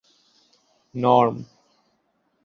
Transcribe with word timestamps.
Norm. 0.95 1.45